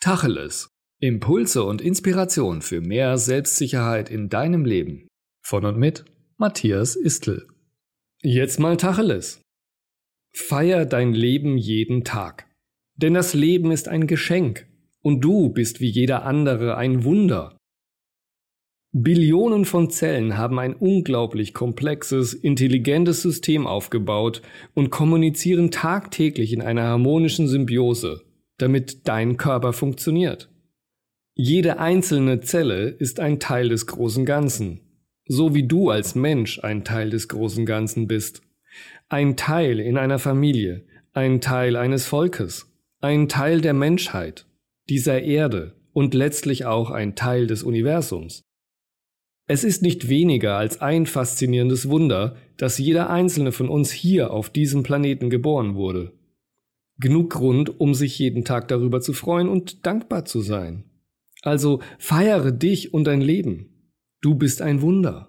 [0.00, 0.70] Tacheles.
[1.00, 5.08] Impulse und Inspiration für mehr Selbstsicherheit in deinem Leben.
[5.44, 6.04] Von und mit
[6.36, 7.48] Matthias Istl.
[8.22, 9.42] Jetzt mal Tacheles.
[10.32, 12.46] Feier dein Leben jeden Tag.
[12.94, 14.68] Denn das Leben ist ein Geschenk
[15.02, 17.56] und du bist wie jeder andere ein Wunder.
[18.92, 24.42] Billionen von Zellen haben ein unglaublich komplexes, intelligentes System aufgebaut
[24.74, 28.27] und kommunizieren tagtäglich in einer harmonischen Symbiose
[28.58, 30.50] damit dein Körper funktioniert.
[31.34, 34.80] Jede einzelne Zelle ist ein Teil des großen Ganzen,
[35.26, 38.42] so wie du als Mensch ein Teil des großen Ganzen bist.
[39.08, 42.70] Ein Teil in einer Familie, ein Teil eines Volkes,
[43.00, 44.46] ein Teil der Menschheit,
[44.88, 48.42] dieser Erde und letztlich auch ein Teil des Universums.
[49.46, 54.50] Es ist nicht weniger als ein faszinierendes Wunder, dass jeder einzelne von uns hier auf
[54.50, 56.12] diesem Planeten geboren wurde.
[56.98, 60.84] Genug Grund, um sich jeden Tag darüber zu freuen und dankbar zu sein.
[61.42, 63.92] Also feiere dich und dein Leben.
[64.20, 65.28] Du bist ein Wunder.